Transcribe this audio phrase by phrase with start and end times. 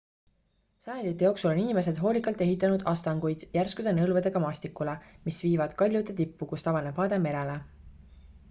[0.83, 4.97] sajandite jooksul on inimesed hoolikalt ehitanud astanguid järskude nõlvadega maastikule
[5.29, 7.61] mis viivad kaljude tippu kust avaneb vaade merele